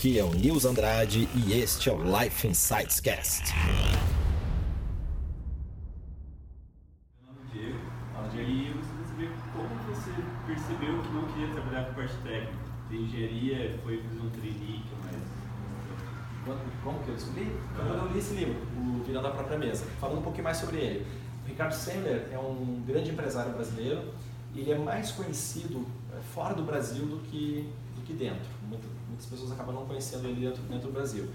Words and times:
Aqui 0.00 0.18
é 0.18 0.24
o 0.24 0.32
Nils 0.32 0.64
Andrade 0.64 1.28
e 1.34 1.52
este 1.52 1.90
é 1.90 1.92
o 1.92 1.98
Life 2.02 2.48
Insights 2.48 3.00
Cast. 3.00 3.52
Meu 7.22 7.34
nome 7.34 7.40
é 7.44 7.52
Diego. 7.52 7.78
E 8.34 8.68
eu 8.68 8.74
gostaria 8.76 9.02
de 9.02 9.08
saber 9.10 9.30
como 9.52 9.68
você 9.94 10.10
percebeu 10.46 11.02
que 11.02 11.08
não 11.12 11.24
queria 11.30 11.48
trabalhar 11.52 11.84
com 11.84 11.92
parte 11.96 12.14
técnica. 12.22 12.54
De 12.88 12.96
engenharia, 12.96 13.78
foi 13.84 14.02
fazer 14.02 14.20
um 14.20 14.30
trainee. 14.30 14.82
Quando- 16.46 16.80
Como 16.82 16.98
que 17.00 17.08
eu 17.10 17.14
descobri? 17.16 17.54
Quando 17.76 17.88
eu 17.94 18.12
li 18.14 18.18
esse 18.20 18.32
livro, 18.32 18.56
o 18.78 19.04
Virando 19.04 19.26
a 19.26 19.30
Própria 19.32 19.58
Mesa. 19.58 19.84
Falando 20.00 20.20
um 20.20 20.22
pouquinho 20.22 20.44
mais 20.44 20.56
sobre 20.56 20.78
ele. 20.78 21.06
O 21.44 21.46
Ricardo 21.48 21.72
Sandler 21.74 22.26
é 22.32 22.38
um 22.38 22.82
grande 22.86 23.10
empresário 23.10 23.52
brasileiro 23.52 24.14
e 24.54 24.60
ele 24.60 24.72
é 24.72 24.78
mais 24.78 25.12
conhecido 25.12 25.86
eh, 26.10 26.16
fora 26.34 26.54
do 26.54 26.62
Brasil 26.62 27.04
do 27.04 27.18
que, 27.18 27.68
dentro. 28.14 28.48
Muita- 28.68 28.86
Muitas 29.08 29.26
pessoas 29.26 29.52
acabam 29.52 29.74
não 29.74 29.84
conhecendo 29.86 30.26
ele 30.28 30.46
dentro, 30.46 30.62
dentro 30.62 30.88
do 30.88 30.92
Brasil. 30.94 31.28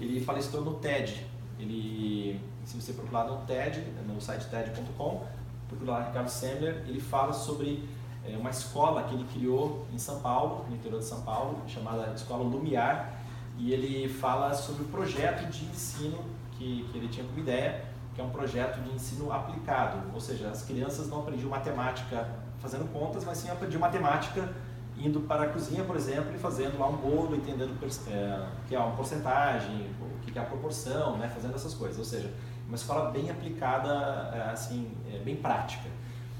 Ele 0.00 0.24
palestrou 0.24 0.64
no 0.64 0.74
TED. 0.74 1.26
Ele, 1.58 2.40
se 2.64 2.80
você 2.80 2.92
procurar 2.92 3.24
no 3.24 3.38
TED, 3.46 3.80
no 4.06 4.20
site 4.20 4.46
TED.com, 4.48 5.24
procurar 5.68 6.06
Ricardo 6.08 6.28
Sandler, 6.28 6.84
ele 6.86 7.00
fala 7.00 7.32
sobre 7.32 7.86
eh, 8.24 8.36
uma 8.38 8.50
escola 8.50 9.02
que 9.04 9.14
ele 9.14 9.24
criou 9.32 9.86
em 9.92 9.98
São 9.98 10.20
Paulo, 10.20 10.64
no 10.68 10.76
interior 10.76 10.98
de 11.00 11.04
São 11.06 11.22
Paulo, 11.22 11.60
chamada 11.66 12.12
Escola 12.14 12.42
Lumiar, 12.44 13.20
e 13.58 13.72
ele 13.72 14.08
fala 14.08 14.54
sobre 14.54 14.82
o 14.84 14.86
projeto 14.86 15.48
de 15.50 15.64
ensino 15.64 16.18
que, 16.52 16.86
que 16.92 16.98
ele 16.98 17.08
tinha 17.08 17.26
como 17.26 17.38
ideia, 17.38 17.84
que 18.14 18.20
é 18.20 18.24
um 18.24 18.30
projeto 18.30 18.80
de 18.82 18.94
ensino 18.94 19.32
aplicado, 19.32 19.98
ou 20.14 20.20
seja, 20.20 20.48
as 20.48 20.62
crianças 20.62 21.08
não 21.08 21.20
aprendiam 21.20 21.50
matemática 21.50 22.28
fazendo 22.60 22.90
contas, 22.92 23.24
mas 23.24 23.38
sim 23.38 23.50
aprendiam 23.50 23.80
matemática 23.80 24.54
indo 24.98 25.20
para 25.20 25.44
a 25.44 25.48
cozinha, 25.48 25.84
por 25.84 25.96
exemplo, 25.96 26.34
e 26.34 26.38
fazendo 26.38 26.78
lá 26.78 26.88
um 26.88 26.96
bolo, 26.96 27.36
entendendo 27.36 27.76
é, 28.08 28.48
o 28.64 28.68
que 28.68 28.74
é 28.74 28.78
uma 28.78 28.96
porcentagem, 28.96 29.90
o 30.00 30.30
que 30.30 30.38
é 30.38 30.42
a 30.42 30.44
proporção, 30.44 31.18
né, 31.18 31.28
fazendo 31.28 31.54
essas 31.54 31.74
coisas, 31.74 31.98
ou 31.98 32.04
seja, 32.04 32.32
uma 32.66 32.76
escola 32.76 33.10
bem 33.10 33.30
aplicada, 33.30 33.88
é, 34.34 34.50
assim, 34.50 34.90
é, 35.12 35.18
bem 35.18 35.36
prática. 35.36 35.88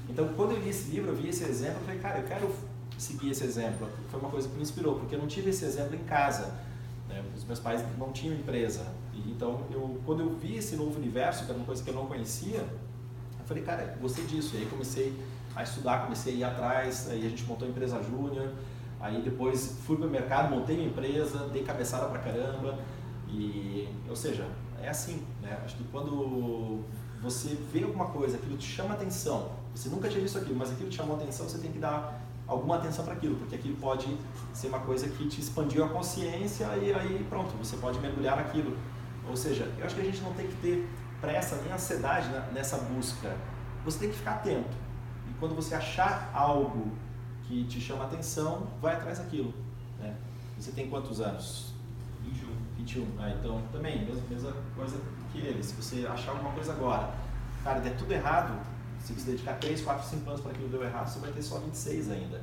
Então, 0.09 0.27
quando 0.35 0.51
eu 0.51 0.59
li 0.59 0.69
esse 0.69 0.89
livro, 0.89 1.11
eu 1.11 1.15
vi 1.15 1.29
esse 1.29 1.43
exemplo, 1.43 1.77
eu 1.81 1.85
falei, 1.85 1.99
cara, 1.99 2.19
eu 2.19 2.25
quero 2.25 2.53
seguir 2.97 3.29
esse 3.29 3.43
exemplo. 3.43 3.87
Foi 4.09 4.19
uma 4.19 4.29
coisa 4.29 4.47
que 4.47 4.55
me 4.55 4.61
inspirou, 4.61 4.95
porque 4.95 5.15
eu 5.15 5.19
não 5.19 5.27
tive 5.27 5.49
esse 5.49 5.63
exemplo 5.65 5.95
em 5.95 6.03
casa. 6.03 6.53
né? 7.07 7.23
Os 7.35 7.43
meus 7.43 7.59
pais 7.59 7.83
não 7.97 8.11
tinham 8.11 8.35
empresa. 8.35 8.85
Então, 9.13 9.61
eu, 9.71 9.99
quando 10.05 10.21
eu 10.21 10.29
vi 10.29 10.57
esse 10.57 10.75
novo 10.75 10.97
universo, 10.97 11.45
que 11.45 11.51
era 11.51 11.59
uma 11.59 11.65
coisa 11.65 11.83
que 11.83 11.89
eu 11.89 11.93
não 11.93 12.05
conhecia, 12.05 12.59
eu 12.59 13.45
falei, 13.45 13.63
cara, 13.63 13.97
gostei 14.01 14.25
disso. 14.25 14.55
E 14.55 14.59
aí 14.59 14.65
comecei 14.65 15.13
a 15.57 15.63
estudar, 15.63 16.03
comecei 16.03 16.35
a 16.35 16.37
ir 16.37 16.43
atrás, 16.43 17.09
aí 17.09 17.25
a 17.25 17.29
gente 17.29 17.43
montou 17.45 17.67
a 17.67 17.71
empresa 17.71 18.01
júnior, 18.03 18.51
aí 18.99 19.21
depois 19.21 19.79
fui 19.85 19.97
para 19.97 20.05
o 20.05 20.09
mercado, 20.09 20.55
montei 20.55 20.75
minha 20.75 20.87
empresa, 20.87 21.47
dei 21.47 21.63
cabeçada 21.63 22.05
pra 22.07 22.19
caramba. 22.19 22.77
E, 23.27 23.89
ou 24.07 24.15
seja, 24.15 24.47
é 24.81 24.87
assim, 24.87 25.25
né? 25.41 25.59
Acho 25.65 25.75
que 25.75 25.83
quando 25.85 26.83
você 27.21 27.57
vê 27.73 27.83
alguma 27.83 28.05
coisa, 28.05 28.37
aquilo 28.37 28.55
te 28.55 28.67
chama 28.67 28.93
atenção, 28.93 29.49
você 29.73 29.89
nunca 29.89 30.07
tinha 30.07 30.21
visto 30.21 30.37
aquilo, 30.37 30.55
mas 30.55 30.71
aquilo 30.71 30.89
te 30.89 30.95
chamou 30.95 31.17
atenção, 31.17 31.49
você 31.49 31.57
tem 31.57 31.71
que 31.71 31.79
dar 31.79 32.21
alguma 32.45 32.77
atenção 32.77 33.03
para 33.03 33.15
aquilo, 33.15 33.35
porque 33.35 33.55
aquilo 33.55 33.75
pode 33.77 34.15
ser 34.53 34.67
uma 34.67 34.79
coisa 34.79 35.09
que 35.09 35.27
te 35.27 35.41
expandiu 35.41 35.83
a 35.83 35.89
consciência 35.89 36.65
e 36.77 36.93
aí 36.93 37.25
pronto, 37.27 37.53
você 37.57 37.75
pode 37.77 37.99
mergulhar 37.99 38.37
naquilo. 38.37 38.77
Ou 39.27 39.35
seja, 39.35 39.67
eu 39.77 39.85
acho 39.85 39.95
que 39.95 40.01
a 40.01 40.05
gente 40.05 40.21
não 40.21 40.33
tem 40.33 40.47
que 40.47 40.55
ter 40.57 40.87
pressa 41.19 41.57
nem 41.63 41.73
ansiedade 41.73 42.29
nessa 42.53 42.77
busca. 42.77 43.35
Você 43.83 43.99
tem 43.99 44.09
que 44.09 44.17
ficar 44.17 44.35
atento. 44.35 44.86
Quando 45.39 45.55
você 45.55 45.75
achar 45.75 46.31
algo 46.33 46.91
que 47.43 47.65
te 47.65 47.79
chama 47.79 48.05
atenção, 48.05 48.67
vai 48.81 48.95
atrás 48.95 49.19
daquilo. 49.19 49.53
Né? 49.99 50.15
Você 50.57 50.71
tem 50.71 50.89
quantos 50.89 51.21
anos? 51.21 51.73
21. 52.23 52.47
21. 52.77 53.07
Ah, 53.19 53.29
então 53.29 53.61
também, 53.71 54.05
mesma, 54.05 54.23
mesma 54.29 54.53
coisa 54.75 54.99
que 55.31 55.39
ele. 55.39 55.63
Se 55.63 55.73
você 55.75 56.05
achar 56.07 56.31
alguma 56.31 56.51
coisa 56.51 56.73
agora, 56.73 57.11
cara, 57.63 57.79
der 57.79 57.95
tudo 57.97 58.11
errado, 58.11 58.59
se 58.99 59.13
você 59.13 59.31
dedicar 59.31 59.53
3, 59.53 59.81
4, 59.81 60.05
5 60.05 60.29
anos 60.29 60.41
para 60.41 60.51
aquilo 60.51 60.69
deu 60.69 60.83
errado, 60.83 61.07
você 61.07 61.19
vai 61.19 61.31
ter 61.31 61.41
só 61.41 61.59
26 61.59 62.11
ainda. 62.11 62.41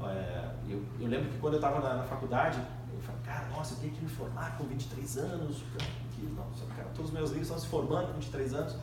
É, 0.00 0.50
eu, 0.68 0.84
eu 1.00 1.08
lembro 1.08 1.28
que 1.30 1.38
quando 1.38 1.54
eu 1.54 1.58
estava 1.58 1.80
na, 1.80 1.96
na 1.96 2.04
faculdade, 2.04 2.60
eu 2.92 3.00
falei, 3.00 3.20
cara, 3.24 3.48
nossa, 3.48 3.74
eu 3.74 3.78
tenho 3.78 3.92
que 3.92 4.02
me 4.02 4.08
formar 4.08 4.56
com 4.56 4.64
23 4.64 5.18
anos. 5.18 5.62
Que, 6.14 6.26
nossa, 6.26 6.66
cara, 6.76 6.88
todos 6.94 7.06
os 7.06 7.12
meus 7.12 7.30
livros 7.30 7.48
estão 7.48 7.58
se 7.58 7.66
formando 7.66 8.08
com 8.08 8.14
23 8.14 8.54
anos. 8.54 8.76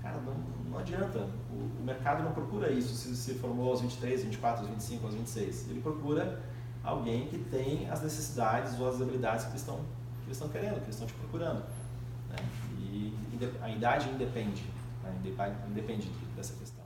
Cara, 0.00 0.16
não, 0.18 0.34
não 0.34 0.51
adianta. 0.82 1.28
O, 1.50 1.80
o 1.80 1.84
mercado 1.84 2.22
não 2.22 2.32
procura 2.32 2.70
isso 2.70 2.94
se 2.94 3.14
você 3.14 3.34
formou 3.34 3.70
aos 3.70 3.80
23, 3.80 4.24
24, 4.24 4.62
aos 4.62 4.70
25, 4.70 5.06
aos 5.06 5.14
26. 5.14 5.70
Ele 5.70 5.80
procura 5.80 6.40
alguém 6.84 7.28
que 7.28 7.38
tem 7.38 7.88
as 7.90 8.02
necessidades 8.02 8.78
ou 8.78 8.88
as 8.88 9.00
habilidades 9.00 9.44
que 9.44 9.52
eles 9.52 9.60
estão, 9.60 9.76
que 9.76 10.26
eles 10.26 10.36
estão 10.36 10.48
querendo, 10.48 10.74
que 10.74 10.84
eles 10.84 10.94
estão 10.94 11.06
te 11.06 11.14
procurando. 11.14 11.64
Né? 12.28 12.36
E 12.78 13.14
a 13.60 13.70
idade 13.70 14.08
independe, 14.10 14.64
né? 15.02 15.14
Independe 15.68 16.10
dessa 16.36 16.54
questão. 16.54 16.84